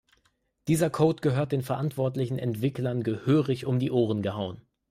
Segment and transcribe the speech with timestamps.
[0.67, 4.59] Dieser Code gehört den verantwortlichen Entwicklern gehörig um die Ohren gehauen.